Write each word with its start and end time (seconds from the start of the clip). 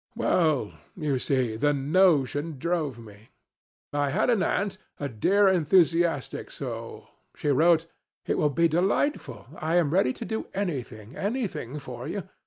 Well, 0.15 0.71
you 0.97 1.19
see, 1.19 1.57
the 1.57 1.75
notion 1.75 2.57
drove 2.57 2.97
me. 2.97 3.29
I 3.93 4.09
had 4.09 4.31
an 4.31 4.41
aunt, 4.41 4.79
a 4.99 5.07
dear 5.07 5.47
enthusiastic 5.47 6.49
soul. 6.49 7.09
She 7.35 7.49
wrote: 7.49 7.85
'It 8.25 8.35
will 8.35 8.49
be 8.49 8.67
delightful. 8.67 9.45
I 9.57 9.75
am 9.75 9.91
ready 9.91 10.11
to 10.13 10.25
do 10.25 10.47
anything, 10.55 11.15
anything 11.15 11.77
for 11.77 12.07
you. 12.07 12.23